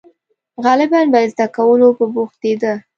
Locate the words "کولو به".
1.55-2.05